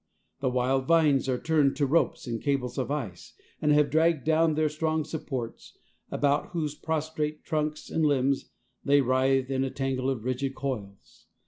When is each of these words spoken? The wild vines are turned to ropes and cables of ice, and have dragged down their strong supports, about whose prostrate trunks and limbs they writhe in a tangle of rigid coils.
The 0.39 0.49
wild 0.49 0.87
vines 0.87 1.29
are 1.29 1.39
turned 1.39 1.75
to 1.75 1.85
ropes 1.85 2.25
and 2.25 2.41
cables 2.41 2.79
of 2.79 2.89
ice, 2.89 3.35
and 3.61 3.71
have 3.71 3.91
dragged 3.91 4.23
down 4.23 4.55
their 4.55 4.67
strong 4.67 5.03
supports, 5.03 5.77
about 6.09 6.47
whose 6.53 6.73
prostrate 6.73 7.43
trunks 7.43 7.87
and 7.91 8.03
limbs 8.03 8.49
they 8.83 9.01
writhe 9.01 9.51
in 9.51 9.63
a 9.63 9.69
tangle 9.69 10.09
of 10.09 10.23
rigid 10.25 10.55
coils. 10.55 11.27